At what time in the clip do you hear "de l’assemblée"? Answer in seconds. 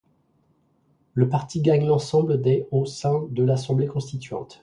3.29-3.85